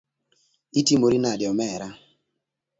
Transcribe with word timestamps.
Itimori 0.79 1.17
nade 1.23 1.45
omera. 1.51 1.89